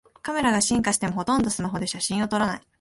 [0.23, 2.61] カメラが進化してもほとんどスマホで写真を撮らない